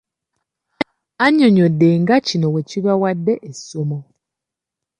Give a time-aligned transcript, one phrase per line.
[1.25, 3.99] Annyonnyodde nga kino bwe kibawadde essomo.